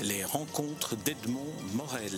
[0.00, 2.12] Les rencontres d'Edmond Morel.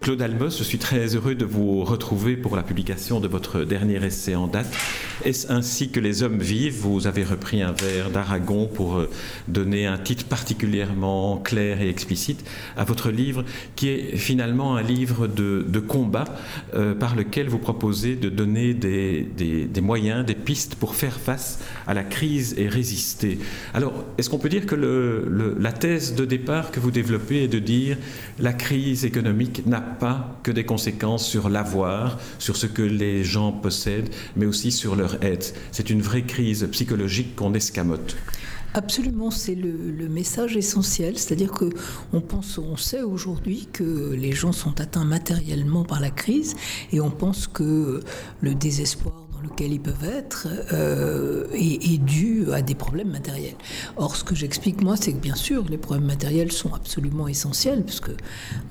[0.00, 4.04] Claude Albos, je suis très heureux de vous retrouver pour la publication de votre dernier
[4.04, 4.74] essai en date.
[5.22, 6.78] Est-ce ainsi que les hommes vivent?
[6.80, 9.10] Vous avez repris un vers d'Aragon pour euh,
[9.48, 12.42] donner un titre particulièrement clair et explicite
[12.74, 13.44] à votre livre,
[13.76, 16.24] qui est finalement un livre de, combat
[16.74, 21.92] euh, par lequel vous proposez de donner des, moyens, des pistes pour faire face à
[21.92, 23.38] la crise et résister.
[23.74, 27.58] Alors, est-ce qu'on peut dire que la thèse de départ que vous développez est de
[27.58, 27.98] dire
[28.38, 33.52] la crise économique n'a pas que des conséquences sur l'avoir, sur ce que les gens
[33.52, 35.09] possèdent, mais aussi sur leur
[35.72, 38.16] C'est une vraie crise psychologique qu'on escamote.
[38.72, 41.70] Absolument, c'est le, message essentiel, c'est-à-dire que
[42.12, 46.54] on pense, on sait aujourd'hui que les gens sont atteints matériellement par la crise,
[46.92, 48.02] et on pense que
[48.40, 53.56] le désespoir lequel ils peuvent être euh, est, dû à des problèmes matériels.
[53.96, 57.84] Or, ce que j'explique moi, c'est que bien sûr, les problèmes matériels sont absolument essentiels,
[57.84, 58.10] puisque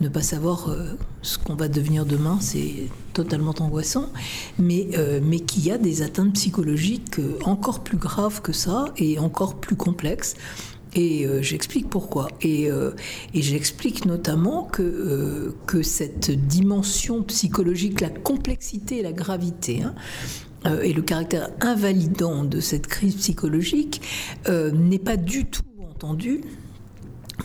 [0.02, 4.10] ne pas savoir euh, ce qu'on va devenir demain, c'est totalement angoissant,
[4.58, 9.20] mais, euh, mais qu'il y a des atteintes psychologiques encore plus graves que ça et
[9.20, 10.36] encore plus complexes.
[10.96, 12.30] Et j'explique pourquoi.
[12.42, 19.94] Et, et j'explique notamment que, que cette dimension psychologique, la complexité et la gravité, hein,
[20.66, 24.02] euh, et le caractère invalidant de cette crise psychologique
[24.48, 26.42] euh, n'est pas du tout entendu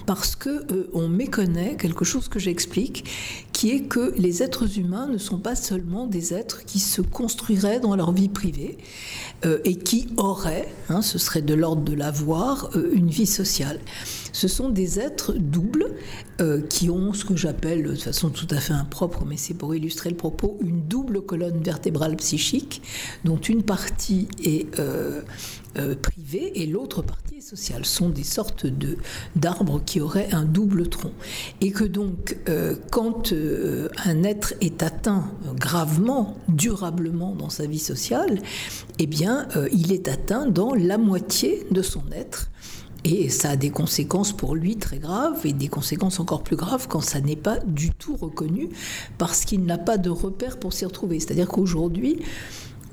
[0.06, 3.04] parce que euh, on méconnaît quelque chose que j'explique,
[3.52, 7.78] qui est que les êtres humains ne sont pas seulement des êtres qui se construiraient
[7.78, 8.78] dans leur vie privée
[9.64, 13.78] et qui auraient, hein, ce serait de l'ordre de l'avoir, une vie sociale.
[14.34, 15.86] Ce sont des êtres doubles
[16.40, 19.76] euh, qui ont ce que j'appelle, de façon tout à fait impropre, mais c'est pour
[19.76, 22.82] illustrer le propos, une double colonne vertébrale psychique,
[23.24, 25.22] dont une partie est euh,
[25.78, 27.86] euh, privée et l'autre partie est sociale.
[27.86, 28.96] Ce sont des sortes de,
[29.36, 31.12] d'arbres qui auraient un double tronc.
[31.60, 32.36] Et que donc,
[32.90, 38.42] quand un être est atteint gravement, durablement dans sa vie sociale,
[38.98, 42.50] eh bien, il est atteint dans la moitié de son être.
[43.04, 46.88] Et ça a des conséquences pour lui très graves et des conséquences encore plus graves
[46.88, 48.70] quand ça n'est pas du tout reconnu
[49.18, 51.20] parce qu'il n'a pas de repère pour s'y retrouver.
[51.20, 52.22] C'est-à-dire qu'aujourd'hui,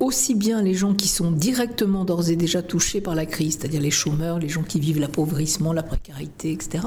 [0.02, 3.82] aussi bien les gens qui sont directement d'ores et déjà touchés par la crise, c'est-à-dire
[3.82, 6.84] les chômeurs, les gens qui vivent l'appauvrissement, la précarité, etc.,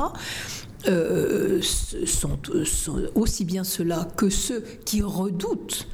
[0.87, 5.89] euh, sont, sont, aussi bien ceux-là que ceux qui redoutent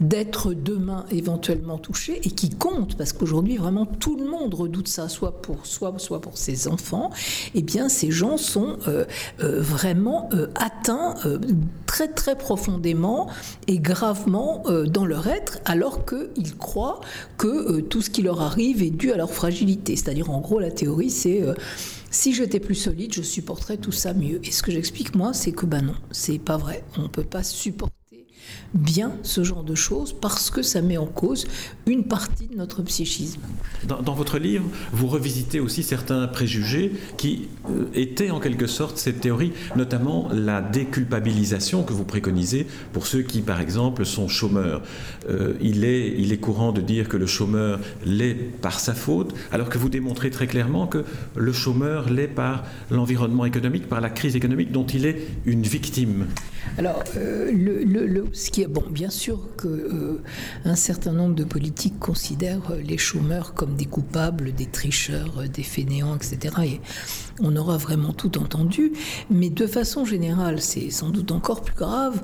[0.00, 5.08] d'être demain éventuellement touché et qui compte, parce qu'aujourd'hui vraiment tout le monde redoute ça,
[5.08, 7.10] soit pour soi, soit pour ses enfants,
[7.54, 9.04] eh bien ces gens sont euh,
[9.42, 11.14] euh, vraiment euh, atteints
[11.86, 13.28] très très profondément
[13.66, 17.00] et gravement dans leur être, alors qu'ils croient
[17.38, 19.96] que tout ce qui leur arrive est dû à leur fragilité.
[19.96, 21.42] C'est-à-dire en gros la théorie c'est
[22.10, 24.40] si j'étais plus solide, je supporterais tout ça mieux.
[24.46, 26.82] Et ce que j'explique moi, c'est que ben non, c'est pas vrai.
[26.96, 27.94] On ne peut pas supporter
[28.76, 31.46] bien ce genre de choses parce que ça met en cause
[31.86, 33.40] une partie de notre psychisme.
[33.86, 39.20] Dans, votre livre, vous revisitez aussi certains préjugés qui euh, étaient en quelque sorte cette
[39.20, 44.82] théorie, notamment la déculpabilisation que vous préconisez pour ceux qui, par exemple, sont chômeurs.
[45.28, 49.34] Euh, il, est, il est courant de dire que le chômeur l'est par sa faute,
[49.52, 51.04] alors que vous démontrez très clairement que
[51.36, 56.26] le chômeur l'est par l'environnement économique, par la crise économique dont il est une victime.
[56.78, 60.22] Alors, euh, ce qui est bon, bien sûr que euh,
[60.66, 66.16] un certain nombre de politiques considèrent les chômeurs comme des coupables, des tricheurs, des fainéants,
[66.16, 66.54] etc.
[66.64, 66.80] Et
[67.40, 68.92] on aura vraiment tout entendu,
[69.30, 72.20] mais de façon générale, c'est sans doute encore plus grave.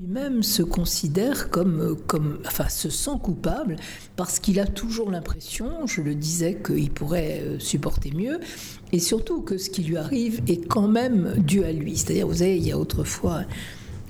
[0.00, 3.76] Lui-même se considère comme, comme, enfin, se sent coupable
[4.16, 8.40] parce qu'il a toujours l'impression, je le disais, qu'il pourrait euh, supporter mieux,
[8.92, 11.96] et surtout que ce qui lui arrive est quand même dû à lui.
[11.96, 13.42] C'est-à-dire, vous savez, il y a autrefois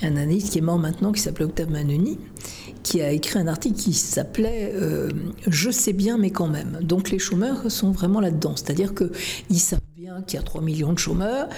[0.02, 2.18] un analyste qui est mort maintenant, qui s'appelait Octave Manoni,
[2.82, 5.10] qui a écrit un article qui s'appelait euh,
[5.46, 6.78] Je sais bien, mais quand même.
[6.82, 8.54] Donc les chômeurs sont vraiment là-dedans.
[8.56, 11.48] C'est-à-dire qu'ils savent bien qu'il y a 3 millions de chômeurs,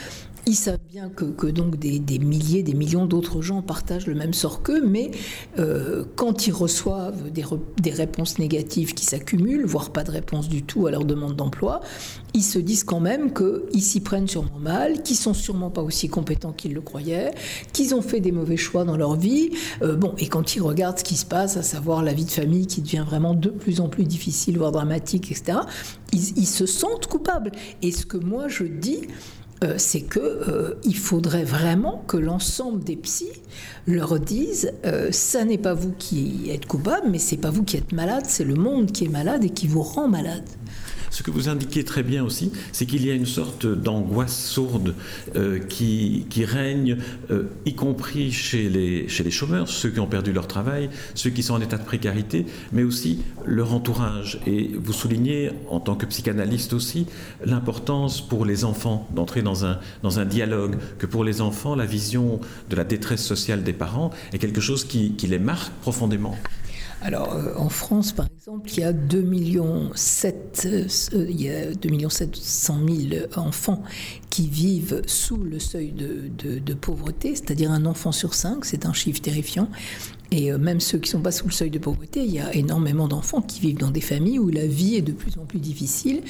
[0.49, 4.63] ils savent bien que, donc des, milliers, des millions d'autres gens partagent le même sort
[4.63, 5.11] qu'eux, mais
[5.59, 10.87] euh, quand ils reçoivent des, réponses négatives qui s'accumulent, voire pas de réponse du tout
[10.87, 11.81] à leur demande d'emploi,
[12.33, 16.09] ils se disent quand même qu'ils s'y prennent sûrement mal, qu'ils sont sûrement pas aussi
[16.09, 17.33] compétents qu'ils le croyaient,
[17.73, 19.51] qu'ils ont fait des mauvais choix dans leur vie.
[19.83, 22.31] Euh, bon, et quand ils regardent ce qui se passe, à savoir la vie de
[22.31, 25.59] famille qui devient vraiment de plus en plus difficile, voire dramatique, etc.,
[26.13, 27.53] ils se sentent coupables.
[27.83, 29.03] Et ce que moi je dis,
[29.65, 33.33] euh, c'est que euh, il faudrait vraiment que l'ensemble des psys
[33.87, 37.79] leur disent euh, ça n'est pas vous qui êtes coupable, mais c'est pas vous qui
[37.79, 40.45] êtes malade, c'est le monde qui est malade et qui vous rend malade.
[41.17, 44.95] Ce que vous indiquez très bien aussi, c'est qu'il y a une sorte d'angoisse sourde
[45.35, 46.99] euh, qui, règne,
[47.31, 51.55] euh, y compris chez les, chômeurs, ceux qui ont perdu leur travail, ceux qui sont
[51.55, 54.41] en état de précarité, mais aussi leur entourage.
[54.47, 57.07] Et vous soulignez, en tant que psychanalyste aussi,
[57.43, 62.77] l'importance pour les enfants d'entrer dans un, dialogue, que pour les enfants, la vision de
[62.77, 66.37] la détresse sociale des parents est quelque chose qui les marque profondément.
[67.03, 70.69] Alors, euh, en France, par exemple, il y a 2 millions 7,
[71.13, 73.83] il y a 2 millions 700 000 enfants
[74.31, 78.93] qui vivent sous le seuil de, de, pauvreté, c'est-à-dire un enfant sur cinq, c'est un
[78.93, 79.69] chiffre terrifiant.
[80.31, 82.41] Et euh, même ceux qui ne sont pas sous le seuil de pauvreté, il y
[82.41, 85.45] a énormément d'enfants qui vivent dans des familles où la vie est de plus en
[85.45, 86.23] plus difficile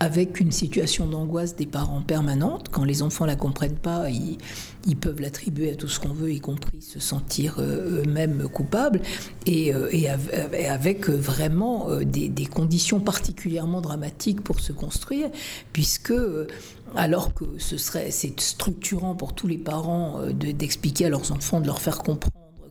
[0.00, 2.68] avec une situation d'angoisse des parents permanente.
[2.70, 6.40] Quand les enfants la comprennent pas, ils, peuvent l'attribuer à tout ce qu'on veut, y
[6.40, 9.02] compris se sentir euh, eux-mêmes coupables,
[9.44, 9.88] et, euh,
[10.68, 15.28] avec vraiment euh, des, conditions particulièrement dramatiques pour se construire,
[15.72, 16.14] puisque
[16.96, 21.66] alors que ce serait c'est structurant pour tous les parents d'expliquer à leurs enfants, de
[21.66, 22.30] leur faire comprendre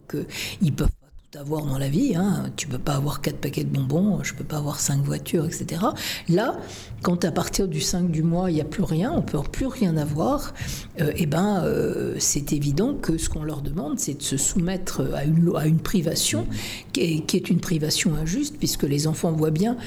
[0.10, 0.90] qu'ils peuvent
[1.38, 2.16] avoir dans la vie.
[2.16, 2.46] Hein.
[2.56, 5.82] Tu peux pas avoir quatre paquets de bonbons, je peux pas avoir cinq voitures, etc.
[6.28, 6.58] Là,
[7.04, 9.68] quand à partir du 5 du mois, il n'y a plus rien, on peut plus
[9.68, 10.54] rien avoir,
[11.00, 15.02] euh, eh ben, euh, c'est évident que ce qu'on leur demande, c'est de se soumettre
[15.14, 16.48] à une, à une privation
[16.94, 19.78] qui est, qui est une privation injuste, puisque les enfants voient bien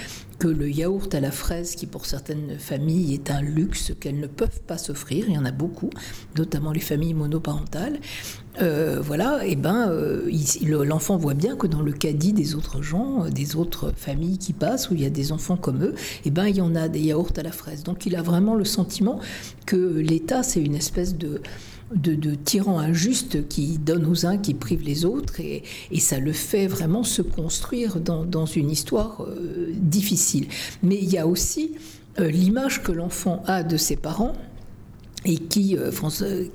[0.42, 4.26] que le yaourt à la fraise, qui pour certaines familles est un luxe qu'elles ne
[4.26, 5.90] peuvent pas s'offrir, il y en a beaucoup,
[6.36, 8.00] notamment les familles monoparentales,
[8.60, 10.28] euh, voilà, et eh ben euh,
[10.84, 14.52] l'enfant voit bien que dans le caddie des autres gens, euh, des autres familles qui
[14.52, 16.74] passent, où il y a des enfants comme eux, et eh ben il y en
[16.74, 17.84] a des yaourts à la fraise.
[17.84, 19.20] Donc il a vraiment le sentiment
[19.64, 21.40] que l'État, c'est une espèce de
[21.94, 25.62] de, tyran injuste qui donne aux uns, qui prive les autres, et,
[25.98, 30.48] ça le fait vraiment se construire dans, une histoire euh, difficile.
[30.82, 31.72] Mais il y a aussi
[32.18, 34.34] euh, l'image que l'enfant a de ses parents
[35.24, 35.90] et qui, euh,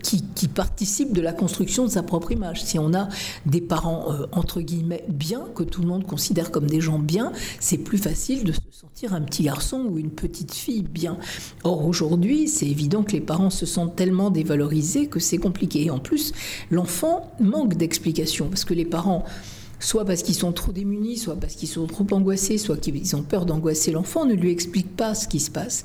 [0.03, 2.63] qui, qui, participe de la construction de sa propre image.
[2.63, 3.07] Si on a
[3.45, 7.31] des parents, euh, entre guillemets, bien, que tout le monde considère comme des gens bien,
[7.59, 11.17] c'est plus facile de se sentir un petit garçon ou une petite fille bien.
[11.63, 15.85] Or, aujourd'hui, c'est évident que les parents se sentent tellement dévalorisés que c'est compliqué.
[15.85, 16.33] Et en plus,
[16.71, 19.25] l'enfant manque d'explication, parce que les parents
[19.79, 23.21] soit parce qu'ils sont trop démunis, soit parce qu'ils sont trop angoissés, soit qu'ils ont
[23.21, 25.83] peur d'angoisser l'enfant, ne lui explique pas ce qui se passe.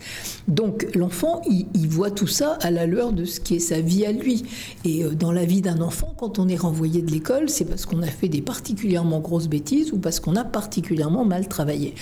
[0.48, 4.06] Donc l'enfant, il, voit tout ça à la lueur de ce qui est sa vie
[4.06, 4.44] à lui.
[4.84, 7.86] Et euh, dans la vie d'un enfant, quand on est renvoyé de l'école, c'est parce
[7.86, 11.94] qu'on a fait des particulièrement grosses bêtises ou parce qu'on a particulièrement mal travaillé.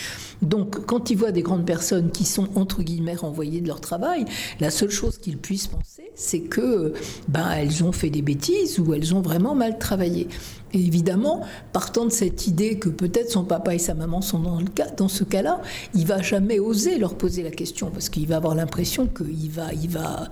[0.42, 4.24] Donc quand il voit des grandes personnes qui sont entre guillemets renvoyées de leur travail,
[4.60, 6.94] la seule chose qu'il puisse penser, c'est que
[7.28, 10.28] ben, elles ont fait des bêtises ou elles ont vraiment mal travaillé.
[10.72, 14.60] Et évidemment, partant de cette idée que peut-être son papa et sa maman sont dans,
[14.60, 15.60] le cas, dans ce cas-là,
[15.94, 20.28] il va jamais oser leur poser la question parce qu'il va avoir l'impression qu'il va,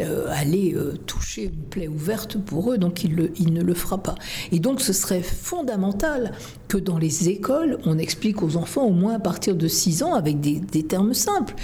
[0.00, 3.14] euh, aller euh, toucher une plaie ouverte pour eux, donc il,
[3.52, 4.14] ne le fera pas.
[4.50, 6.32] Et donc ce serait fondamental
[6.68, 10.14] que dans les écoles, on explique aux enfants, au moins à partir de 6 ans,
[10.14, 11.54] avec des termes simples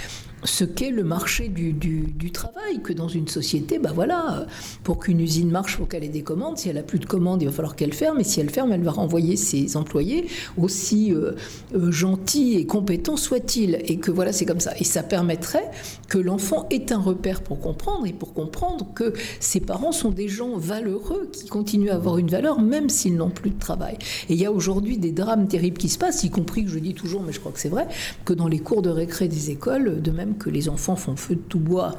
[0.43, 4.45] ce qu'est le marché du, travail, que dans une société, bah voilà,
[4.83, 6.57] pour qu'une usine marche, il faut qu'elle ait des commandes.
[6.57, 8.19] Si elle a plus de commandes, il va falloir qu'elle ferme.
[8.19, 10.27] Et si elle ferme, elle va renvoyer ses employés,
[10.57, 11.33] aussi euh,
[11.75, 13.79] euh, gentils et compétents soient-ils.
[13.85, 14.73] Et que voilà, c'est comme ça.
[14.79, 15.69] Et ça permettrait
[16.07, 20.27] que l'enfant ait un repère pour comprendre et pour comprendre que ses parents sont des
[20.27, 23.97] gens valeureux qui continuent à avoir une valeur même s'ils n'ont plus de travail.
[24.29, 26.79] Et il y a aujourd'hui des drames terribles qui se passent, y compris que je
[26.79, 27.87] dis toujours, mais je crois que c'est vrai,
[28.25, 31.35] que dans les cours de récré des écoles, de même que les enfants font feu
[31.35, 31.95] de tout bois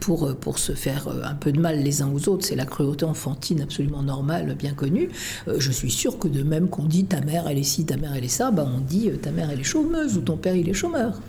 [0.00, 2.46] pour, euh, pour se faire euh, un peu de mal les uns aux autres.
[2.46, 5.08] C'est la cruauté enfantine absolument normale, bien connue.
[5.48, 7.96] Euh, je suis sûre que de même qu'on dit ta mère elle est ci, ta
[7.96, 10.56] mère elle est ça, bah on dit ta mère elle est chômeuse ou ton père
[10.56, 11.20] il est chômeur.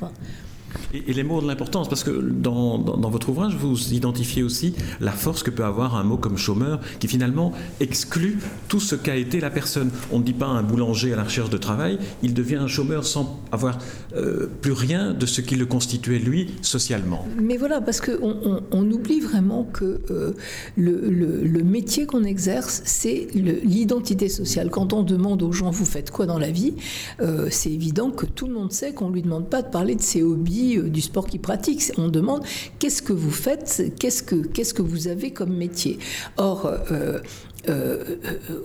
[0.93, 5.11] Et, les mots de l'importance, parce que dans, dans, votre ouvrage, vous identifiez aussi la
[5.11, 9.39] force que peut avoir un mot comme chômeur, qui finalement exclut tout ce qu'a été
[9.39, 9.89] la personne.
[10.11, 13.05] On ne dit pas un boulanger à la recherche de travail, il devient un chômeur
[13.05, 13.77] sans avoir
[14.15, 17.25] euh, plus rien de ce qui le constituait lui socialement.
[17.39, 20.33] Mais voilà, parce qu'on on, oublie vraiment que euh,
[20.75, 24.69] le, le, métier qu'on exerce, c'est l'identité sociale.
[24.69, 26.73] Quand on demande aux gens, vous faites quoi dans la vie,
[27.21, 29.95] euh, c'est évident que tout le monde sait qu'on ne lui demande pas de parler
[29.95, 31.91] de ses hobbies euh, du sport qu'il pratique.
[31.97, 32.43] On demande
[32.79, 35.99] qu'est-ce que vous faites, qu'est-ce que, qu'est-ce que vous avez comme métier?
[36.37, 36.71] Or,
[37.69, 38.15] euh,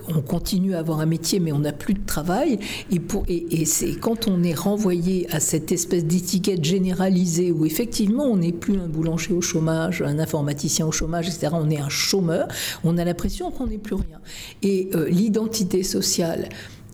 [0.07, 2.59] on continue à avoir un métier, mais on n'a plus de travail.
[2.91, 8.25] Et, pour, et, c'est quand on est renvoyé à cette espèce d'étiquette généralisée où effectivement
[8.25, 11.49] on n'est plus un boulanger au chômage, un informaticien au chômage, etc.
[11.53, 12.47] On est un chômeur.
[12.83, 14.19] On a l'impression qu'on n'est plus rien.
[14.61, 16.49] Et l'identité sociale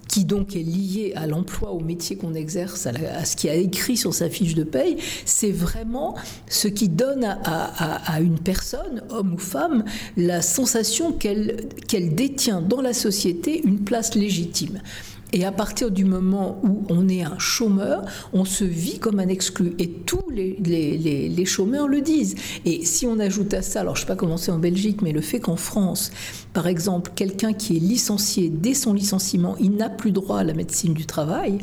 [0.09, 3.95] qui donc est lié à l'emploi, au métier qu'on exerce, à, ce qui a écrit
[3.95, 6.15] sur sa fiche de paye, c'est vraiment
[6.49, 9.85] ce qui donne à, une personne, homme ou femme,
[10.17, 14.81] la sensation qu'elle détient dans la société une place légitime.
[15.31, 19.27] Et à partir du moment où on est un chômeur, on se vit comme un
[19.27, 19.73] exclu.
[19.77, 22.35] Et tous les, les, les, chômeurs le disent.
[22.65, 25.01] Et si on ajoute à ça, alors je ne sais pas comment c'est en Belgique,
[25.01, 26.11] mais le fait qu'en France,
[26.53, 30.53] par exemple, quelqu'un qui est licencié dès son licenciement, il n'a plus droit à la
[30.53, 31.59] médecine du travail,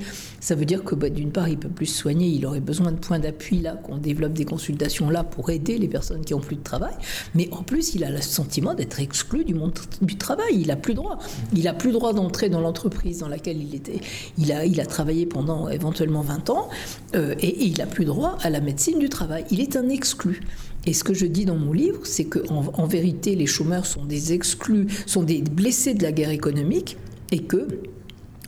[0.47, 2.93] ça veut dire que bah, d'une part, il peut plus se soigner, il aurait besoin
[2.93, 6.41] de points d'appui là, qu'on développe des consultations là pour aider les personnes qui ont
[6.41, 6.95] plus de travail.
[7.35, 10.61] Mais en plus, il a le sentiment d'être exclu du monde du travail.
[10.61, 11.19] Il a plus droit.
[11.53, 14.01] Il a plus droit d'entrer dans l'entreprise dans laquelle il était.
[14.39, 16.69] Il a, il a travaillé pendant éventuellement 20 ans
[17.15, 19.45] euh, et, il a plus droit à la médecine du travail.
[19.51, 20.41] Il est un exclu.
[20.85, 24.05] Et ce que je dis dans mon livre, c'est qu'en en vérité, les chômeurs sont
[24.05, 26.97] des exclus, sont des blessés de la guerre économique
[27.33, 27.67] et que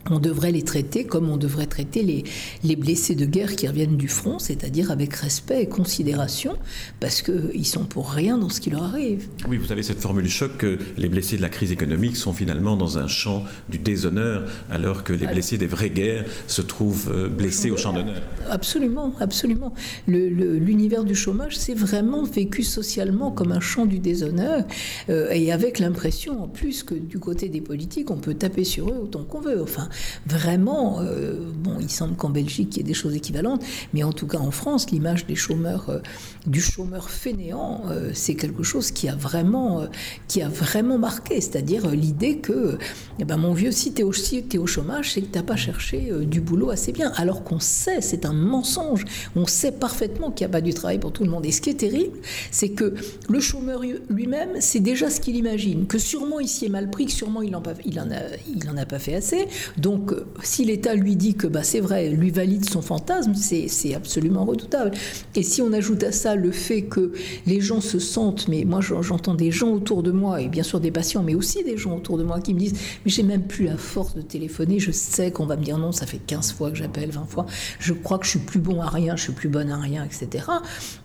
[0.09, 2.23] on devrait les traiter comme on devrait traiter les,
[2.63, 6.57] les blessés de guerre qui reviennent du front, c'est-à-dire avec respect et considération,
[6.99, 9.27] parce qu'ils sont pour rien dans ce qui leur arrive.
[9.47, 12.77] Oui, vous avez cette formule choc que les blessés de la crise économique sont finalement
[12.77, 17.27] dans un champ du déshonneur, alors que les blessés des vraies guerres se trouvent euh,
[17.27, 18.21] blessés au champ d'honneur.
[18.49, 19.73] Absolument, absolument.
[20.07, 24.63] L'univers du chômage, c'est vraiment vécu socialement comme un champ du déshonneur,
[25.09, 28.89] euh, et avec l'impression en plus que du côté des politiques, on peut taper sur
[28.89, 29.61] eux autant qu'on veut.
[29.61, 29.88] Enfin,
[30.25, 34.13] vraiment, euh, bon, il semble qu'en Belgique, il y ait des choses équivalentes, mais en
[34.13, 35.99] tout cas en France, l'image des chômeurs, euh,
[36.45, 39.87] du chômeur fainéant, euh, c'est quelque chose qui a vraiment,
[40.27, 42.77] qui a vraiment marqué, c'est-à-dire l'idée que,
[43.19, 46.41] eh ben, mon vieux, si tu es, au chômage, c'est que tu pas cherché du
[46.41, 49.05] boulot assez bien, alors qu'on sait, c'est un mensonge,
[49.35, 51.45] on sait parfaitement qu'il n'y a pas du travail pour tout le monde.
[51.45, 52.17] Et ce qui est terrible,
[52.51, 52.93] c'est que
[53.29, 57.05] le chômeur lui-même, c'est déjà ce qu'il imagine, que sûrement il s'y est mal pris,
[57.05, 59.47] que sûrement il n'en a, a pas fait assez.
[59.79, 63.93] Donc, euh, si l'État lui dit que bah, c'est vrai, lui valide son fantasme, c'est
[63.93, 64.91] absolument redoutable.
[65.35, 67.13] Et si on ajoute à ça le fait que
[67.45, 70.79] les gens se sentent, mais moi j'entends des gens autour de moi, et bien sûr
[70.79, 72.73] des patients, mais aussi des gens autour de moi qui me disent
[73.05, 75.91] Mais j'ai même plus la force de téléphoner, je sais qu'on va me dire non,
[75.91, 77.45] ça fait 15 fois que j'appelle, 20 fois,
[77.79, 80.03] je crois que je suis plus bon à rien, je suis plus bonne à rien,
[80.03, 80.45] etc.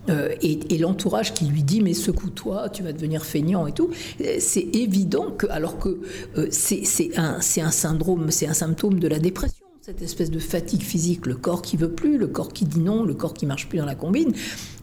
[0.09, 3.89] Euh, et, l'entourage qui lui dit Mais secoue-toi, tu vas devenir feignant et tout,
[4.21, 5.99] euh, c'est évident que, alors que
[6.49, 11.27] c'est un, un syndrome, c'est un symptôme de la dépression cette espèce de fatigue physique,
[11.27, 13.77] le corps qui veut plus, le corps qui dit non, le corps qui marche plus
[13.77, 14.33] dans la combine.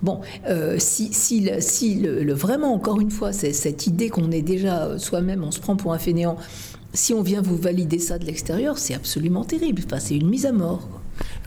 [0.00, 4.96] Bon, euh, si, si, le, vraiment, encore une fois, c'est cette idée qu'on est déjà
[5.00, 6.36] soi-même, on se prend pour un fainéant,
[6.94, 9.82] si on vient vous valider ça de l'extérieur, c'est absolument terrible.
[9.84, 10.88] Enfin, c'est une mise à mort.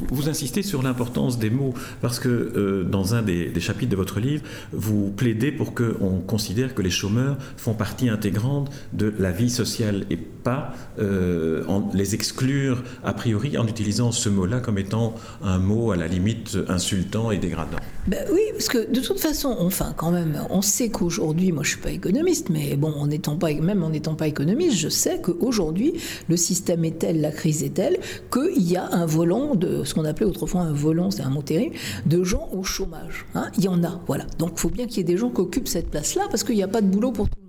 [0.10, 4.20] Vous insistez sur l'importance des mots, parce que euh, dans un des, chapitres de votre
[4.20, 9.50] livre, vous plaidez pour qu'on considère que les chômeurs font partie intégrante de la vie
[9.50, 15.16] sociale et pas euh, en les exclure a priori en utilisant ce mot-là comme étant
[15.42, 17.78] un mot à la limite insultant et dégradant.
[18.08, 21.70] Ben oui, parce que de toute façon, enfin quand même, on sait qu'aujourd'hui, moi je
[21.70, 25.22] suis pas économiste, mais bon, en étant pas, même en n'étant pas économiste, je sais
[25.22, 25.94] qu'aujourd'hui,
[26.30, 27.98] le système est tel, la crise est telle,
[28.32, 31.42] qu'il y a un volant de ce qu'on appelait autrefois un volant, c'est un mot
[31.42, 31.76] terrible,
[32.06, 33.26] de gens au chômage.
[33.36, 33.50] Hein.
[33.58, 34.26] il y en a, voilà.
[34.40, 36.56] Donc il faut bien qu'il y ait des gens qui occupent cette place-là parce qu'il
[36.56, 37.45] n'y a pas de boulot pour tout.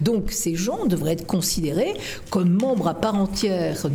[0.00, 1.94] Donc ces gens devraient être considérés
[2.30, 3.86] comme membres à part entière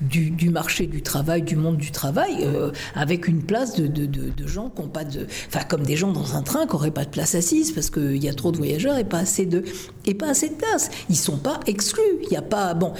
[0.00, 4.82] du, marché du travail, du monde du travail, euh, avec une place de, gens qui
[4.82, 5.26] n'ont pas de...
[5.48, 8.22] Enfin, comme des gens dans un train qui n'auraient pas de place assise parce qu'il
[8.22, 9.64] y a trop de voyageurs et pas assez de,
[10.04, 10.90] et pas assez de place.
[11.08, 12.02] Ils ne sont pas exclus.
[12.30, 12.74] Y a pas...
[12.74, 12.92] Bon,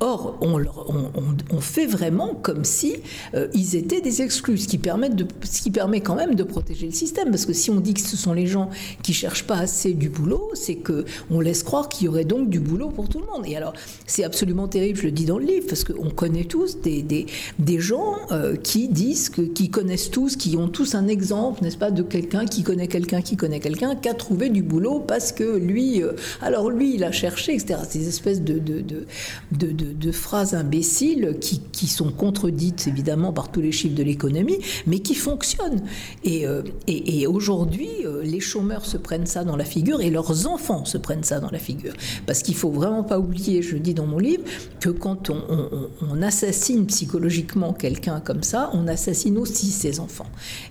[0.00, 0.60] or, on,
[1.50, 2.96] on, fait vraiment comme si
[3.34, 6.42] euh, ils étaient des exclus, ce qui, permet de, ce qui permet quand même de
[6.42, 7.30] protéger le système.
[7.30, 8.70] Parce que si on dit que ce sont les gens
[9.02, 10.95] qui cherchent pas assez du boulot, c'est que
[11.30, 13.44] on laisse croire qu'il y aurait donc du boulot pour tout le monde.
[13.46, 13.72] Et alors,
[14.06, 17.26] c'est absolument terrible, je le dis dans le livre, parce qu'on connaît tous des, des,
[17.58, 21.76] des gens euh, qui disent, que, qui connaissent tous, qui ont tous un exemple, n'est-ce
[21.76, 25.32] pas, de quelqu'un qui connaît quelqu'un qui connaît quelqu'un, qui a trouvé du boulot parce
[25.32, 26.12] que lui, euh,
[26.42, 27.80] alors lui, il a cherché, etc.
[27.88, 33.60] Ces espèces de, de, de, de phrases imbéciles qui, qui, sont contredites, évidemment, par tous
[33.60, 35.82] les chiffres de l'économie, mais qui fonctionnent.
[36.24, 37.88] Et, euh, et, et aujourd'hui,
[38.22, 41.50] les chômeurs se prennent ça dans la figure et leurs enfants se prennent ça dans
[41.50, 41.92] la figure.
[42.26, 44.44] Parce qu'il faut vraiment pas oublier, je dis dans mon livre,
[44.80, 50.26] que quand on, assassine psychologiquement quelqu'un comme ça, on assassine aussi ses enfants.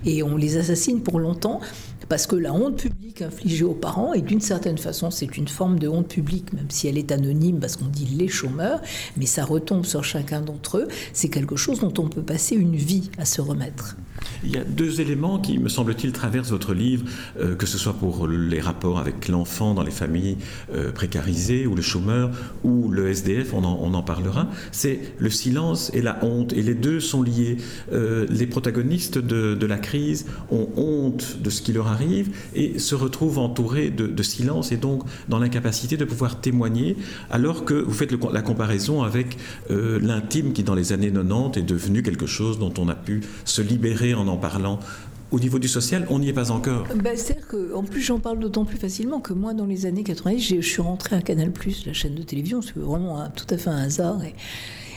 [0.05, 1.61] Et on les assassine pour longtemps
[2.09, 5.79] parce que la honte publique infligée aux parents, et d'une certaine façon c'est une forme
[5.79, 8.81] de honte publique, même si elle est anonyme parce qu'on dit les chômeurs,
[9.17, 12.75] mais ça retombe sur chacun d'entre eux, c'est quelque chose dont on peut passer une
[12.75, 13.95] vie à se remettre.
[14.43, 17.05] Il y a deux éléments qui, me semble-t-il, traversent votre livre,
[17.39, 20.37] euh, que ce soit pour les rapports avec l'enfant dans les familles
[20.73, 22.31] euh, précarisées, ou le chômeur,
[22.63, 24.47] ou le SDF, on en, parlera.
[24.71, 27.57] C'est le silence et la honte, et les deux sont liés.
[27.91, 32.93] Euh, les protagonistes de, la crise ont honte de ce qui leur arrive et se
[32.93, 36.97] retrouvent entourés de, silence et donc dans l'incapacité de pouvoir témoigner,
[37.31, 39.37] alors que vous faites la comparaison avec
[39.69, 43.61] l'intime qui, dans les années 90, est devenu quelque chose dont on a pu se
[43.61, 44.79] libérer en en parlant
[45.31, 46.85] au niveau du social, on n'y est pas encore.
[46.95, 50.39] Ben, C'est-à-dire qu'en plus, j'en parle d'autant plus facilement que moi, dans les années 90,
[50.39, 51.51] je suis rentrée à Canal,
[51.85, 54.23] la chaîne de télévision, c'est vraiment tout à fait un hasard.
[54.23, 54.33] Et,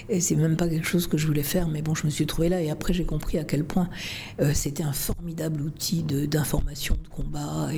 [0.09, 2.27] et c'est même pas quelque chose que je voulais faire, mais bon, je me suis
[2.27, 3.89] trouvée là et après j'ai compris à quel point
[4.41, 7.69] euh, c'était un formidable outil d'information, de, combat.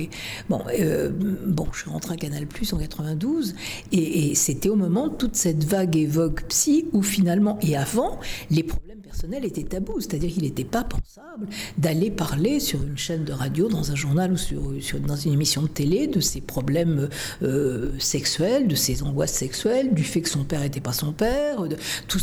[0.79, 1.11] Euh,
[1.45, 3.55] bon, je suis rentrée à Canal en 92
[3.91, 8.19] et, et c'était au moment de toute cette vague évoque psy où finalement, et avant,
[8.49, 11.47] les problèmes personnel était tabou, c'est-à-dire qu'il n'était pas pensable
[11.77, 15.61] d'aller parler sur une chaîne de radio, dans un journal ou sur, dans une émission
[15.61, 17.07] de télé de ses problèmes
[17.43, 21.61] euh, sexuels, de ses angoisses sexuelles, du fait que son père n'était pas son père,
[21.67, 21.77] de,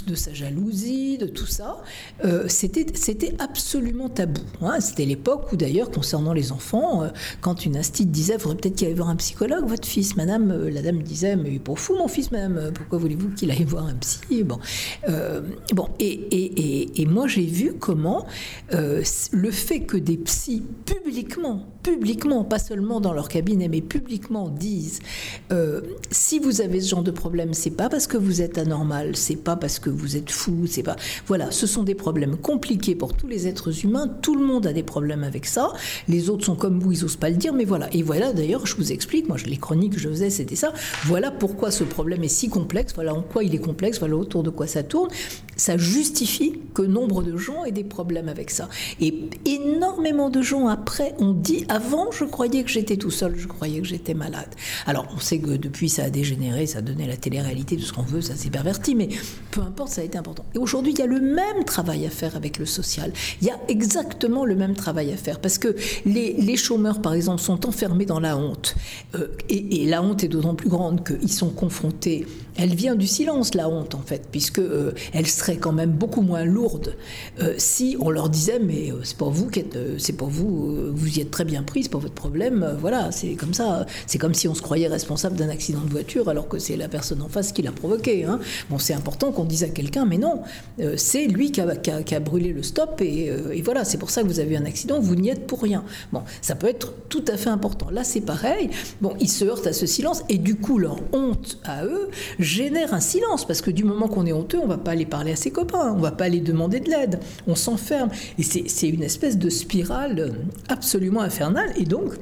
[0.07, 1.83] de sa jalousie, de tout ça.
[2.25, 4.41] Euh, c'était, c'était absolument tabou.
[4.63, 4.81] Hein.
[4.81, 7.09] C'était l'époque où d'ailleurs, concernant les enfants, euh,
[7.41, 10.69] quand une instite disait, il faudrait peut-être qu'il aille voir un psychologue, votre fils, madame,
[10.69, 13.95] la dame disait, mais pour fou mon fils, madame, pourquoi voulez-vous qu'il aille voir un
[13.95, 14.43] psy?
[14.43, 14.59] Bon,
[15.73, 18.27] bon et, et et, moi, j'ai vu comment
[18.73, 19.03] euh,
[19.33, 25.01] le fait que des psys publiquement, publiquement, pas seulement dans leur cabinet, mais publiquement disent
[25.53, 25.81] euh,
[26.11, 29.37] si vous avez ce genre de problème, c'est pas parce que vous êtes anormal, c'est
[29.37, 30.97] pas parce que vous êtes fou, c'est pas.
[31.27, 34.09] Voilà, ce sont des problèmes compliqués pour tous les êtres humains.
[34.23, 35.73] Tout le monde a des problèmes avec ça.
[36.09, 37.89] Les autres sont comme vous, ils osent pas le dire, mais voilà.
[37.93, 39.29] Et voilà, d'ailleurs, je vous explique.
[39.29, 40.73] Moi, les chroniques que je faisais, c'était ça.
[41.05, 42.93] Voilà pourquoi ce problème est si complexe.
[42.95, 43.99] Voilà en quoi il est complexe.
[43.99, 45.09] Voilà autour de quoi ça tourne.
[45.57, 48.69] Ça justifie que nombre de gens aient des problèmes avec ça.
[49.01, 49.13] Et
[49.45, 53.81] énormément de gens après ont dit avant, je croyais que j'étais tout seul, je croyais
[53.81, 54.49] que j'étais malade.
[54.87, 57.93] Alors, on sait que depuis, ça a dégénéré, ça a donné la télé-réalité, tout ce
[57.93, 59.09] qu'on veut, ça s'est perverti, mais
[59.51, 60.45] peu importe, ça a été important.
[60.55, 63.13] Et aujourd'hui, il y a le même travail à faire avec le social.
[63.43, 65.75] Il y a exactement le même travail à faire parce que
[66.07, 68.77] les, chômeurs, par exemple, sont enfermés dans la honte.
[69.17, 72.25] Euh, et, la honte est d'autant plus grande qu'ils sont confrontés.
[72.59, 76.23] Elle vient du silence, la honte, en fait, puisque euh, elle serait quand même beaucoup
[76.23, 76.97] moins lourde
[77.41, 80.93] euh, si on leur disait mais euh, c'est pas vous qui êtes, c'est pas vous,
[80.93, 83.87] vous y êtes très bien pris, c'est pas votre problème, voilà, c'est comme ça.
[84.07, 86.89] C'est comme si on se croyait responsable d'un accident de voiture alors que c'est la
[86.89, 88.25] personne en face qui l'a provoqué.
[88.25, 88.41] Hein.
[88.71, 90.43] Bon, c'est important qu'on dise à quelqu'un mais non,
[90.97, 93.31] c'est lui qui a, brûlé le stop et,
[93.63, 95.85] voilà, c'est pour ça que vous avez un accident, vous n'y êtes pour rien.
[96.13, 97.91] Bon, ça peut être tout à fait important.
[97.91, 98.71] Là, c'est pareil.
[99.01, 102.09] Bon, ils se heurtent à ce silence et du coup leur honte à eux
[102.49, 105.33] génère un silence parce que du moment qu'on est honteux, on va pas aller parler
[105.33, 108.11] à ses copains, on va pas aller demander de l'aide on s'enferme.
[108.39, 110.33] Et c'est une espèce de spirale
[110.69, 111.73] absolument infernale.
[111.77, 112.15] Et donc,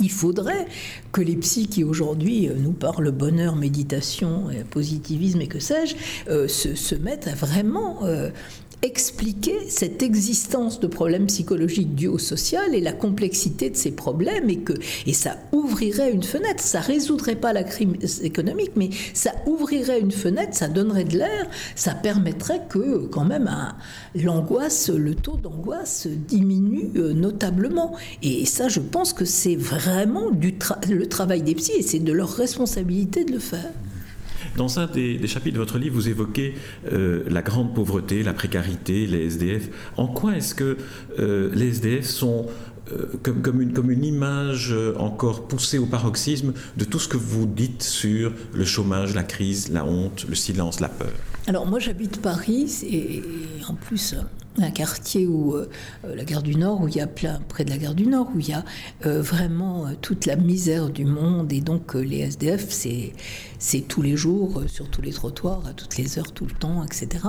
[0.00, 0.66] il faudrait
[1.12, 5.96] que les psys qui aujourd'hui euh, nous parlent bonheur, méditation, positivisme et que sais-je,
[6.30, 8.30] euh, se, mettent à vraiment euh,
[8.82, 14.50] expliquer cette existence de problèmes psychologiques dus au social et la complexité de ces problèmes
[14.50, 14.72] et que
[15.06, 20.10] et ça ouvrirait une fenêtre, ça résoudrait pas la crise économique, mais ça ouvrirait une
[20.10, 23.48] fenêtre, ça donnerait de l'air, ça permettrait que quand même
[24.16, 27.94] l'angoisse, le taux d'angoisse diminue euh, notablement.
[28.22, 30.54] Et ça, je pense que c'est vraiment du
[30.90, 33.70] le travail des psys et c'est de leur responsabilité de le faire.
[34.56, 36.54] Dans un des, chapitres de votre livre, vous évoquez
[36.92, 39.68] euh, la grande pauvreté, la précarité, les SDF.
[39.96, 40.76] En quoi est-ce que
[41.18, 42.46] euh, les SDF sont
[42.92, 47.46] euh, comme, une, comme une image encore poussée au paroxysme de tout ce que vous
[47.46, 51.12] dites sur le chômage, la crise, la honte, le silence, la peur?
[51.48, 53.22] Alors moi j'habite Paris et
[53.68, 54.14] en plus
[54.58, 55.68] un quartier où euh,
[56.04, 58.30] la gare du Nord, où il y a plein, près de la gare du Nord,
[58.34, 58.64] où il y a
[59.06, 63.12] euh, vraiment euh, toute la misère du monde et donc les SDF, c'est
[63.58, 66.84] c'est tous les jours, sur tous les trottoirs, à toutes les heures, tout le temps,
[66.84, 67.24] etc.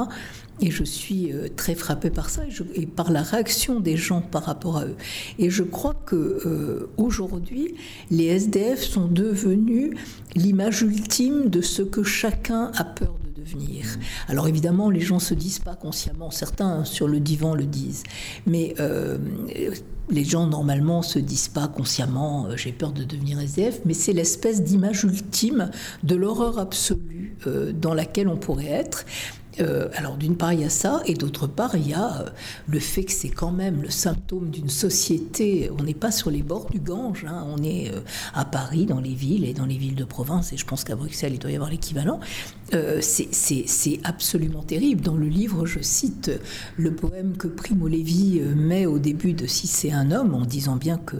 [0.62, 2.41] Et je suis très frappée par ça
[2.73, 4.95] et, par la réaction des gens par rapport à eux.
[5.38, 7.76] Et je crois que aujourd'hui,
[8.10, 9.95] les SDF sont devenus
[10.36, 13.13] l'image ultime de ce que chacun a peur
[14.28, 18.04] Alors évidemment, les gens se disent pas consciemment, certains sur le divan le disent,
[18.46, 19.18] mais euh,
[20.10, 24.14] les gens normalement se disent pas consciemment euh, j'ai peur de devenir SDF, mais c'est
[24.14, 25.72] l'espèce d'image ultime
[26.04, 29.06] de l'horreur absolue euh, dans laquelle on pourrait être.
[29.96, 32.26] Alors d'une part, il y a ça, et d'autre part, il y a
[32.68, 35.70] le fait que c'est quand même le symptôme d'une société.
[35.80, 37.46] On n'est pas sur les bords du Gange, hein.
[37.56, 37.92] on est
[38.34, 40.96] à Paris, dans les villes et dans les villes de province, et je pense qu'à
[40.96, 42.20] Bruxelles, il doit y avoir l'équivalent.
[43.02, 45.02] C'est absolument terrible.
[45.02, 46.32] Dans le livre, je cite
[46.78, 50.76] le poème que Primo Levi met au début de Si c'est un homme, en disant
[50.76, 51.18] bien que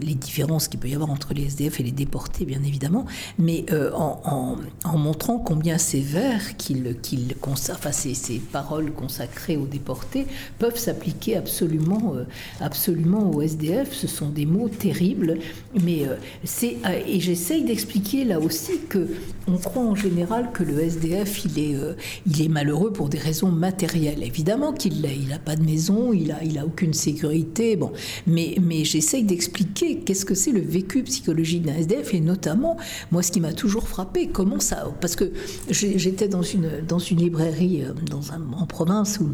[0.00, 3.06] les différences qu'il peut y avoir entre les SDF et les déportés, bien évidemment,
[3.38, 4.56] mais en,
[4.96, 6.96] montrant combien c'est vers qu'il
[7.70, 10.26] enfin, ces, ces, paroles consacrées aux déportés
[10.58, 12.24] peuvent s'appliquer absolument, euh,
[12.60, 13.92] absolument au SDF.
[13.92, 15.38] Ce sont des mots terribles,
[15.82, 16.14] mais euh,
[16.62, 19.08] euh, et j'essaye d'expliquer là aussi que
[19.46, 21.76] on croit en général que le SDF il est,
[22.26, 24.22] il est malheureux pour des raisons matérielles.
[24.22, 25.00] Évidemment qu'il.
[25.00, 27.76] Il n'a pas de maison, il a, il a aucune sécurité.
[27.76, 27.92] Bon,
[28.26, 32.76] mais mais j'essaye d'expliquer qu'est-ce que c'est le vécu psychologique d'un SDF et notamment
[33.10, 35.32] moi ce qui m'a toujours frappé comment ça parce que
[35.70, 39.28] j'étais dans une dans une librairie euh, dans un, en province où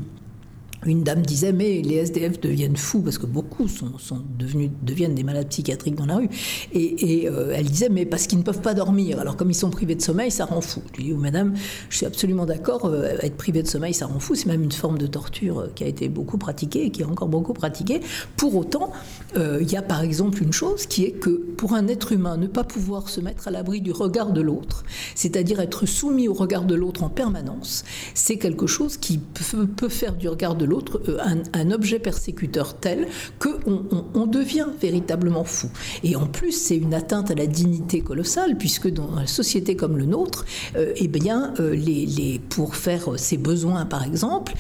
[0.87, 5.15] une dame disait, mais les SDF deviennent fous, parce que beaucoup sont, sont devenus, deviennent
[5.15, 6.29] des malades psychiatriques dans la rue.
[6.73, 9.21] Et, euh, elle disait, mais parce qu'ils ne peuvent pas dormir.
[9.21, 10.83] Alors comme ils sont privés de sommeil, ça rend fou.
[10.97, 11.55] Je dis, oh, madame,
[11.91, 14.35] je suis absolument d'accord, euh, être privé de sommeil, ça rend fou.
[14.35, 17.07] C'est même une forme de torture euh, qui a été beaucoup pratiquée et qui est
[17.07, 18.01] encore beaucoup pratiquée.
[18.37, 18.93] Pour autant,
[19.35, 22.47] il y a par exemple une chose qui est que pour un être humain, ne
[22.47, 26.65] pas pouvoir se mettre à l'abri du regard de l'autre, c'est-à-dire être soumis au regard
[26.65, 30.76] de l'autre en permanence, c'est quelque chose qui peut faire du regard de l'autre
[31.09, 31.19] euh,
[31.53, 33.09] un, objet persécuteur tel
[33.39, 33.85] qu'on
[34.15, 35.69] on, devient véritablement fou.
[36.05, 39.99] Et en plus, c'est une atteinte à la dignité colossale, puisque dans une société comme
[39.99, 40.45] le nôtre,
[40.77, 44.55] euh, eh bien, euh, les, les, pour faire ses besoins, par exemple,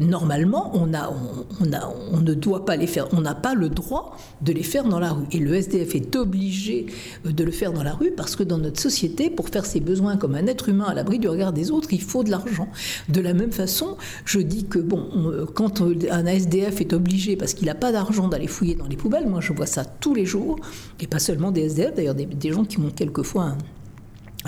[0.00, 1.12] normalement, on, a,
[1.60, 4.62] on, a, on ne doit pas les faire, on n'a pas le droit de les
[4.62, 5.26] faire dans la rue.
[5.32, 6.86] Et le SDF est obligé
[7.24, 10.16] de le faire dans la rue parce que dans notre société, pour faire ses besoins
[10.16, 12.68] comme un être humain à l'abri du regard des autres, il faut de l'argent.
[13.08, 15.08] De la même façon, je dis que, bon,
[15.46, 19.28] quand un SDF est obligé, parce qu'il n'a pas d'argent, d'aller fouiller dans les poubelles,
[19.28, 20.58] moi je vois ça tous les jours,
[21.00, 23.58] et pas seulement des SDF, d'ailleurs des, des gens qui ont quelquefois un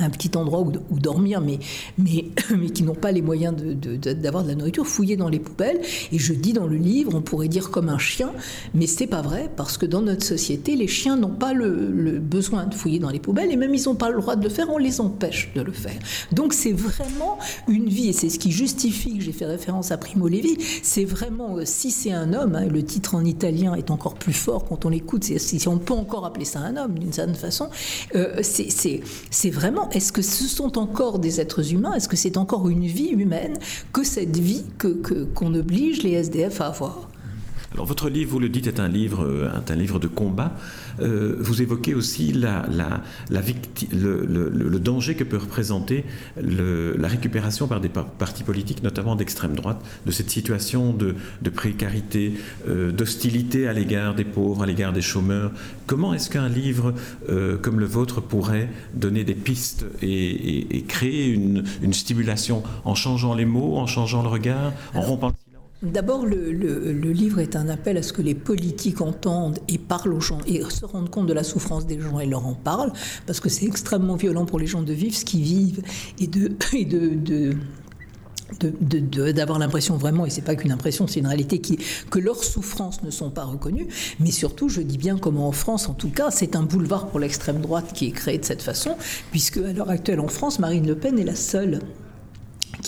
[0.08, 1.58] petit endroit où, dormir, mais,
[1.98, 5.40] mais, mais qui n'ont pas les moyens d'avoir de, de, la nourriture, fouiller dans les
[5.40, 5.80] poubelles.
[6.12, 8.32] Et je dis dans le livre, on pourrait dire comme un chien,
[8.74, 12.66] mais c'est pas vrai, parce que dans notre société, les chiens n'ont pas le, besoin
[12.66, 14.70] de fouiller dans les poubelles, et même ils n'ont pas le droit de le faire,
[14.70, 15.98] on les empêche de le faire.
[16.32, 19.98] Donc c'est vraiment une vie, et c'est ce qui justifie que j'ai fait référence à
[19.98, 23.90] Primo Levi, c'est vraiment, euh, si c'est un homme, hein, le titre en italien est
[23.90, 27.12] encore plus fort quand on l'écoute, si on peut encore appeler ça un homme d'une
[27.12, 27.68] certaine façon,
[28.14, 32.68] euh, c'est vraiment est-ce que ce sont encore des êtres humains Est-ce que c'est encore
[32.68, 33.58] une vie humaine
[33.92, 34.64] que cette vie
[35.34, 37.09] qu'on oblige les SDF à avoir?
[37.72, 40.56] Alors votre livre, vous le dites, est un livre, euh, un livre de combat.
[41.00, 43.40] Euh, vous évoquez aussi la, la, la
[43.92, 46.04] le, le, le, danger que peut représenter
[46.36, 52.34] la récupération par des partis politiques, notamment d'extrême droite, de cette situation de, de précarité,
[52.68, 55.52] euh, d'hostilité à l'égard des pauvres, à l'égard des chômeurs.
[55.86, 56.94] Comment est-ce qu'un livre
[57.62, 62.94] comme le vôtre pourrait donner des pistes et, et, et créer une, une, stimulation en
[62.94, 65.32] changeant les mots, en changeant le regard, en rompant
[65.82, 66.50] D'abord, le,
[66.92, 70.62] livre est un appel à ce que les politiques entendent et parlent aux gens et
[70.68, 72.92] se rendent compte de la souffrance des gens et leur en parlent,
[73.26, 75.82] parce que c'est extrêmement violent pour les gens de vivre ce qu'ils vivent
[76.18, 76.26] et
[78.60, 81.78] de, d'avoir l'impression vraiment, et c'est pas qu'une impression, c'est une réalité, qui,
[82.10, 83.88] que leurs souffrances ne sont pas reconnues,
[84.18, 87.20] mais surtout, je dis bien comment en France, en tout cas, c'est un boulevard pour
[87.20, 88.96] l'extrême droite qui est créé de cette façon,
[89.30, 91.80] puisque à l'heure actuelle en France, Marine Le Pen est la seule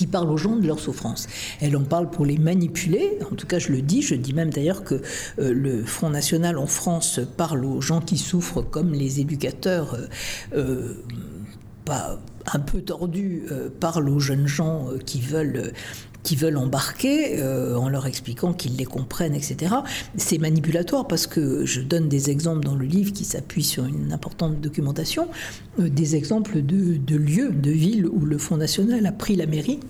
[0.07, 1.27] parle aux gens de leur souffrance.
[1.61, 4.51] Elle en parle pour les manipuler, en tout cas je le dis, je dis même
[4.51, 4.95] d'ailleurs que
[5.39, 9.95] euh, le Front National en France parle aux gens qui souffrent comme les éducateurs.
[9.95, 10.07] Euh,
[10.57, 10.95] euh,
[11.85, 12.21] pas
[12.53, 13.43] un peu tordus
[13.81, 15.73] parlent aux jeunes gens qui veulent
[16.23, 19.75] qui veulent embarquer euh, en leur expliquant qu'ils les comprennent, etc.
[20.17, 24.13] C'est manipulatoire parce que je donne des exemples dans le livre qui s'appuient sur une
[24.13, 25.29] importante documentation,
[25.81, 29.47] euh, des exemples de, de lieux, de villes où le Front National a pris la
[29.47, 29.81] mairie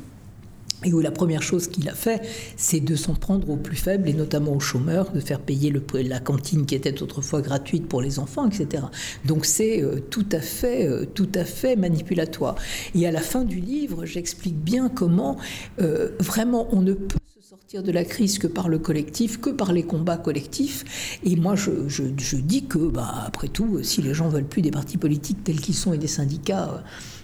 [0.84, 2.22] et où la première chose qu'il a fait,
[2.56, 5.82] c'est de s'en prendre aux plus faibles, et notamment aux chômeurs, de faire payer le,
[6.02, 8.84] la cantine qui était autrefois gratuite pour les enfants, etc.
[9.24, 12.56] Donc c'est euh, tout, à fait, euh, tout à fait manipulatoire.
[12.94, 15.36] Et à la fin du livre, j'explique bien comment
[15.80, 19.50] euh, vraiment on ne peut se sortir de la crise que par le collectif, que
[19.50, 21.18] par les combats collectifs.
[21.24, 24.62] Et moi, je, je, je dis que, bah, après tout, si les gens veulent plus
[24.62, 26.82] des partis politiques tels qu'ils sont et des syndicats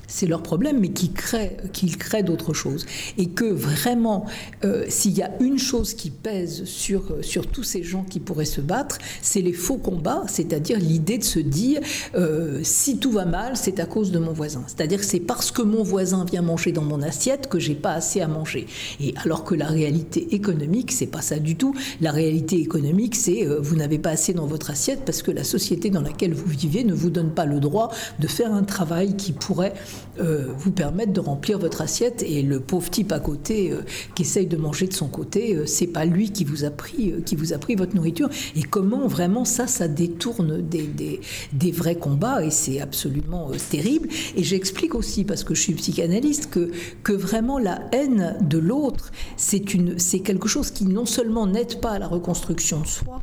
[0.09, 2.87] c'est leur problème, mais qui créent, qu'ils créent d'autres choses.
[3.19, 4.27] Et que vraiment,
[4.65, 8.45] euh, s'il y a une chose qui pèse sur, sur tous ces gens qui pourraient
[8.45, 11.81] se battre, c'est les faux combats, c'est-à-dire l'idée de se dire
[12.15, 14.65] euh, si tout va mal, c'est à cause de mon voisin.
[14.67, 17.93] C'est-à-dire que c'est parce que mon voisin vient manger dans mon assiette que j'ai pas
[17.93, 18.67] assez à manger.
[19.01, 21.75] Et alors que la réalité économique, c'est pas ça du tout.
[22.01, 25.45] La réalité économique, c'est euh, vous n'avez pas assez dans votre assiette parce que la
[25.45, 29.17] société dans laquelle vous vivez ne vous donne pas le droit de faire un travail
[29.17, 29.75] qui pourrait
[30.21, 32.23] euh, vous permettre de remplir votre assiette.
[32.23, 33.83] Et le pauvre type à côté euh,
[34.15, 37.15] qui essaye de manger de son côté, euh, c'est pas lui qui vous a pris,
[37.25, 38.29] qui vous a pris votre nourriture.
[38.57, 41.21] Et comment vraiment ça, ça détourne des, des,
[41.53, 44.09] des vrais combats et c'est absolument terrible.
[44.37, 46.71] Et j'explique aussi parce que je suis psychanalyste que
[47.03, 51.81] que vraiment la haine de l'autre, c'est une, c'est quelque chose qui non seulement n'aide
[51.81, 53.21] pas à la reconstruction de soi,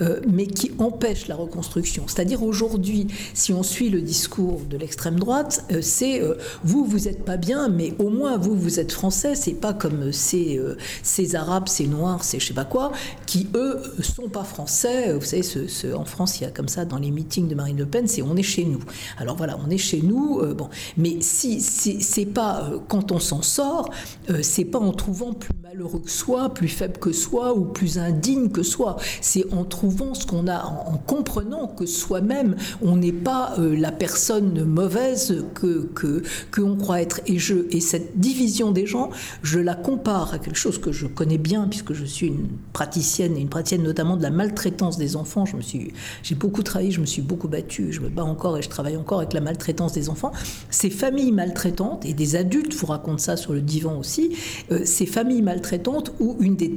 [0.00, 2.04] euh, mais qui empêche la reconstruction.
[2.06, 5.80] C'est-à-dire aujourd'hui, si on suit le discours de l'extrême droite, euh,
[6.20, 9.34] euh, vous, vous n'êtes pas bien, mais au moins vous, vous êtes français.
[9.34, 10.60] C'est pas comme ces,
[11.02, 12.92] ces arabes, ces noirs, ces je sais pas quoi,
[13.26, 15.12] qui eux sont pas français.
[15.12, 17.86] Vous savez, en France, il y a comme ça dans les meetings de Marine Le
[17.86, 18.80] Pen, c'est on est chez nous.
[19.18, 20.42] Alors voilà, on est chez nous.
[20.54, 23.90] bon, mais si c'est pas quand on s'en sort,
[24.42, 28.48] c'est pas en trouvant plus malheureux que soi, plus faible que soi ou plus indigne
[28.48, 28.96] que soi.
[29.20, 33.92] C'est en trouvant ce qu'on a, en, comprenant que soi-même, on n'est pas euh, la
[33.92, 35.88] personne mauvaise que
[36.54, 37.20] qu'on croit être.
[37.26, 39.10] Et je et cette division des gens,
[39.42, 43.36] je la compare à quelque chose que je connais bien puisque je suis une praticienne
[43.36, 45.44] et une praticienne notamment de la maltraitance des enfants.
[45.44, 48.58] Je me suis, j'ai beaucoup travaillé, je me suis beaucoup battue, je me bats encore
[48.58, 50.32] et je travaille encore avec la maltraitance des enfants.
[50.70, 54.36] Ces familles maltraitantes et des adultes vous racontent ça sur le divan aussi.
[54.70, 56.70] Euh, ces familles maltraitantes traitante où une des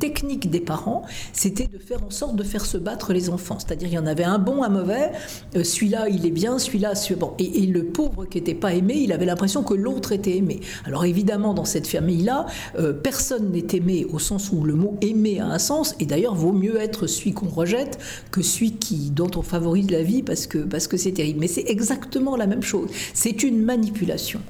[0.00, 3.58] techniques des parents, c'était de faire en sorte de faire se battre les enfants.
[3.58, 5.12] C'est-à-dire, il y en avait un bon, un mauvais,
[5.54, 7.34] euh, celui-là, il est bien, celui-là, bon.
[7.38, 10.60] Et, le pauvre qui n'était pas aimé, il avait l'impression que l'autre était aimé.
[10.84, 12.46] Alors évidemment, dans cette famille-là,
[12.78, 16.34] euh, personne n'est aimé au sens où le mot aimer a un sens, et d'ailleurs,
[16.34, 17.98] vaut mieux être celui qu'on rejette
[18.30, 21.40] que celui qui, dont on favorise la vie parce que parce que c'est terrible.
[21.40, 22.90] Mais c'est exactement la même chose.
[23.14, 24.40] C'est une manipulation.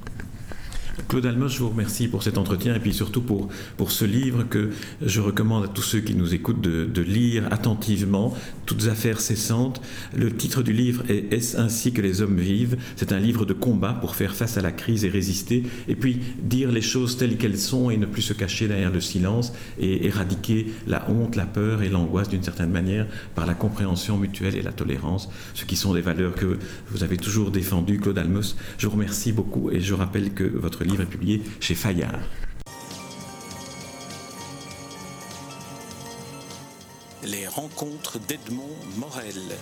[1.09, 4.45] Claude Almos, je vous remercie pour cet entretien et puis surtout pour, pour ce livre
[4.45, 4.71] que
[5.03, 8.35] je recommande à tous ceux qui nous écoutent de, lire attentivement,
[8.67, 9.81] toutes affaires cessantes.
[10.15, 12.77] Le titre du livre est Est-ce ainsi que les hommes vivent?
[12.97, 16.21] C'est un livre de combat pour faire face à la crise et résister, et puis
[16.43, 20.07] dire les choses telles qu'elles sont et ne plus se cacher derrière le silence et
[20.07, 24.63] éradiquer la honte, la peur et l'angoisse d'une certaine manière par la compréhension mutuelle et
[24.63, 26.59] la tolérance, ce qui sont des valeurs que
[26.91, 28.57] vous avez toujours défendues, Claude Almos.
[28.79, 32.21] Je vous remercie beaucoup et je rappelle que votre livre est publié chez Fayard.
[37.23, 39.57] Les rencontres d'Edmond Morel.